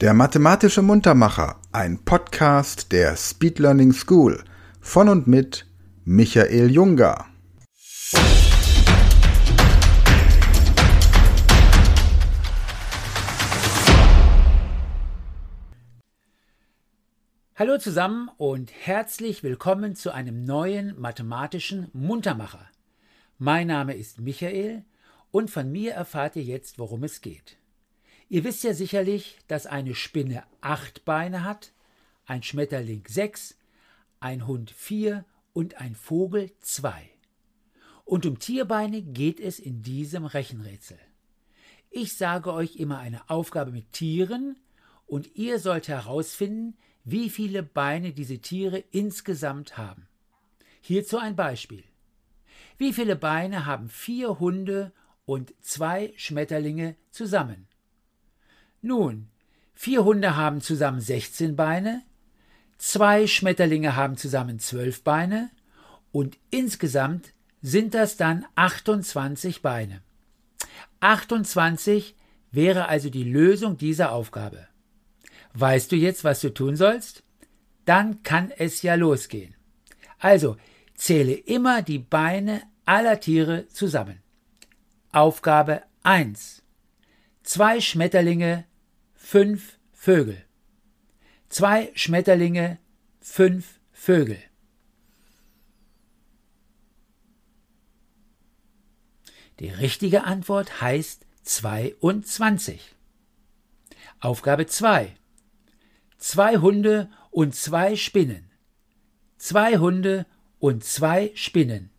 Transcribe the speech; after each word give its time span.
Der 0.00 0.12
mathematische 0.12 0.82
Muntermacher, 0.82 1.60
ein 1.70 2.04
Podcast 2.04 2.90
der 2.90 3.16
Speed 3.16 3.60
Learning 3.60 3.92
School 3.92 4.42
von 4.80 5.08
und 5.08 5.28
mit 5.28 5.66
Michael 6.04 6.68
Junger. 6.68 7.26
Hallo 17.54 17.78
zusammen 17.78 18.30
und 18.36 18.72
herzlich 18.72 19.44
willkommen 19.44 19.94
zu 19.94 20.10
einem 20.10 20.42
neuen 20.42 21.00
mathematischen 21.00 21.88
Muntermacher. 21.92 22.68
Mein 23.38 23.68
Name 23.68 23.94
ist 23.94 24.20
Michael 24.20 24.84
und 25.30 25.52
von 25.52 25.70
mir 25.70 25.92
erfahrt 25.92 26.34
ihr 26.34 26.42
jetzt, 26.42 26.80
worum 26.80 27.04
es 27.04 27.20
geht. 27.20 27.58
Ihr 28.34 28.42
wisst 28.42 28.64
ja 28.64 28.74
sicherlich, 28.74 29.38
dass 29.46 29.64
eine 29.64 29.94
Spinne 29.94 30.42
acht 30.60 31.04
Beine 31.04 31.44
hat, 31.44 31.70
ein 32.26 32.42
Schmetterling 32.42 33.04
sechs, 33.06 33.56
ein 34.18 34.48
Hund 34.48 34.72
vier 34.72 35.24
und 35.52 35.76
ein 35.76 35.94
Vogel 35.94 36.50
zwei. 36.58 37.08
Und 38.04 38.26
um 38.26 38.40
Tierbeine 38.40 39.02
geht 39.02 39.38
es 39.38 39.60
in 39.60 39.82
diesem 39.82 40.24
Rechenrätsel. 40.24 40.98
Ich 41.92 42.16
sage 42.16 42.52
euch 42.52 42.74
immer 42.74 42.98
eine 42.98 43.30
Aufgabe 43.30 43.70
mit 43.70 43.92
Tieren 43.92 44.56
und 45.06 45.36
ihr 45.36 45.60
sollt 45.60 45.86
herausfinden, 45.86 46.76
wie 47.04 47.30
viele 47.30 47.62
Beine 47.62 48.12
diese 48.12 48.40
Tiere 48.40 48.82
insgesamt 48.90 49.78
haben. 49.78 50.08
Hierzu 50.80 51.18
ein 51.18 51.36
Beispiel. 51.36 51.84
Wie 52.78 52.92
viele 52.92 53.14
Beine 53.14 53.64
haben 53.64 53.88
vier 53.88 54.40
Hunde 54.40 54.90
und 55.24 55.54
zwei 55.60 56.12
Schmetterlinge 56.16 56.96
zusammen? 57.12 57.68
Nun, 58.86 59.30
vier 59.72 60.04
Hunde 60.04 60.36
haben 60.36 60.60
zusammen 60.60 61.00
16 61.00 61.56
Beine, 61.56 62.02
zwei 62.76 63.26
Schmetterlinge 63.26 63.96
haben 63.96 64.18
zusammen 64.18 64.58
12 64.58 65.02
Beine 65.02 65.48
und 66.12 66.36
insgesamt 66.50 67.32
sind 67.62 67.94
das 67.94 68.18
dann 68.18 68.44
28 68.56 69.62
Beine. 69.62 70.02
28 71.00 72.14
wäre 72.50 72.86
also 72.88 73.08
die 73.08 73.24
Lösung 73.24 73.78
dieser 73.78 74.12
Aufgabe. 74.12 74.68
Weißt 75.54 75.90
du 75.90 75.96
jetzt, 75.96 76.22
was 76.22 76.42
du 76.42 76.52
tun 76.52 76.76
sollst? 76.76 77.22
Dann 77.86 78.22
kann 78.22 78.50
es 78.50 78.82
ja 78.82 78.96
losgehen. 78.96 79.54
Also 80.18 80.58
zähle 80.94 81.32
immer 81.32 81.80
die 81.80 82.00
Beine 82.00 82.60
aller 82.84 83.18
Tiere 83.18 83.66
zusammen. 83.68 84.20
Aufgabe 85.10 85.84
1. 86.02 86.62
Zwei 87.44 87.80
Schmetterlinge 87.80 88.66
fünf 89.24 89.78
Vögel. 89.94 90.44
Zwei 91.48 91.90
Schmetterlinge, 91.94 92.78
fünf 93.20 93.80
Vögel. 93.90 94.38
Die 99.60 99.70
richtige 99.70 100.24
Antwort 100.24 100.82
heißt 100.82 101.26
22. 101.42 102.94
Aufgabe 104.20 104.66
2. 104.66 105.16
Zwei 106.18 106.58
Hunde 106.58 107.10
und 107.30 107.54
zwei 107.54 107.96
Spinnen. 107.96 108.50
Zwei 109.38 109.78
Hunde 109.78 110.26
und 110.58 110.84
zwei 110.84 111.32
Spinnen. 111.34 111.90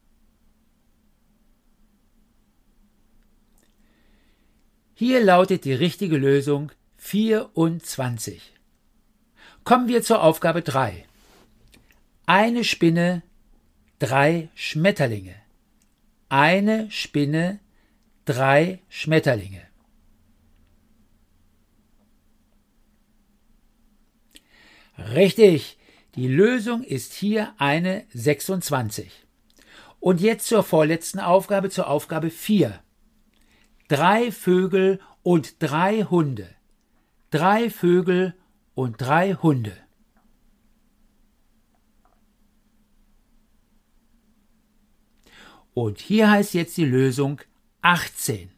Hier 4.93 5.23
lautet 5.23 5.65
die 5.65 5.73
richtige 5.73 6.17
Lösung 6.17 6.71
24. 7.05 8.41
Kommen 9.63 9.87
wir 9.87 10.01
zur 10.01 10.23
Aufgabe 10.23 10.63
3. 10.63 11.05
Eine 12.25 12.63
Spinne, 12.63 13.21
drei 13.99 14.49
Schmetterlinge. 14.55 15.35
Eine 16.29 16.89
Spinne, 16.89 17.59
drei 18.25 18.81
Schmetterlinge. 18.89 19.61
Richtig, 24.97 25.77
die 26.15 26.27
Lösung 26.27 26.83
ist 26.83 27.13
hier 27.13 27.53
eine 27.59 28.07
26. 28.15 29.11
Und 29.99 30.21
jetzt 30.21 30.47
zur 30.47 30.63
vorletzten 30.63 31.19
Aufgabe, 31.19 31.69
zur 31.69 31.87
Aufgabe 31.87 32.31
4. 32.31 32.79
Drei 33.89 34.31
Vögel 34.31 34.99
und 35.21 35.61
drei 35.61 36.01
Hunde 36.01 36.54
drei 37.29 37.69
Vögel 37.69 38.35
und 38.73 39.01
drei 39.01 39.33
Hunde. 39.33 39.75
Und 45.73 45.99
hier 45.99 46.31
heißt 46.31 46.53
jetzt 46.53 46.77
die 46.77 46.85
Lösung 46.85 47.41
18. 47.81 48.49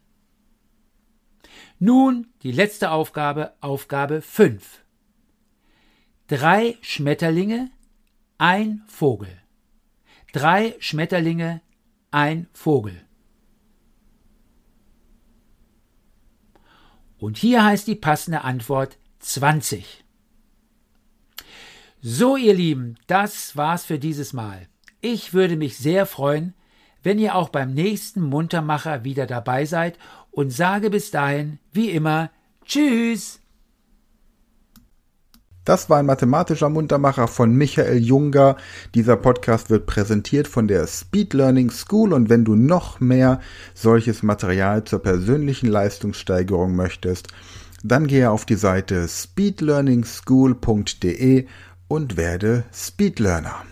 Nun 1.79 2.27
die 2.43 2.51
letzte 2.51 2.91
Aufgabe, 2.91 3.53
Aufgabe 3.59 4.21
5. 4.21 4.83
Drei 6.27 6.77
Schmetterlinge, 6.81 7.71
ein 8.37 8.83
Vogel. 8.87 9.41
Drei 10.31 10.75
Schmetterlinge, 10.79 11.61
ein 12.11 12.47
Vogel. 12.53 13.06
Und 17.19 17.37
hier 17.37 17.63
heißt 17.65 17.87
die 17.87 17.95
passende 17.95 18.41
Antwort 18.43 18.97
20. 19.19 20.03
So, 22.01 22.37
ihr 22.37 22.53
Lieben, 22.53 22.95
das 23.07 23.55
war's 23.57 23.85
für 23.85 23.99
dieses 23.99 24.33
Mal. 24.33 24.67
Ich 25.01 25.33
würde 25.33 25.55
mich 25.55 25.77
sehr 25.77 26.05
freuen, 26.05 26.53
wenn 27.03 27.19
ihr 27.19 27.35
auch 27.35 27.49
beim 27.49 27.73
nächsten 27.73 28.21
Muntermacher 28.21 29.03
wieder 29.03 29.25
dabei 29.25 29.65
seid 29.65 29.97
und 30.31 30.51
sage 30.51 30.89
bis 30.89 31.11
dahin, 31.11 31.59
wie 31.71 31.89
immer, 31.89 32.29
Tschüss! 32.65 33.39
Das 35.67 35.89
war 35.89 35.97
ein 35.97 36.05
mathematischer 36.05 36.69
Muntermacher 36.69 37.27
von 37.27 37.51
Michael 37.51 37.97
Junger. 37.97 38.55
Dieser 38.95 39.17
Podcast 39.17 39.69
wird 39.69 39.85
präsentiert 39.85 40.47
von 40.47 40.69
der 40.69 40.87
Speed 40.87 41.33
Learning 41.33 41.71
School 41.71 42.13
und 42.13 42.29
wenn 42.29 42.45
du 42.45 42.55
noch 42.55 43.01
mehr 43.01 43.41
solches 43.73 44.23
Material 44.23 44.85
zur 44.85 44.99
persönlichen 44.99 45.67
Leistungssteigerung 45.67 46.73
möchtest, 46.73 47.27
dann 47.83 48.07
gehe 48.07 48.31
auf 48.31 48.45
die 48.45 48.55
Seite 48.55 49.09
speedlearningschool.de 49.09 51.47
und 51.89 52.15
werde 52.15 52.63
Speedlearner. 52.71 53.65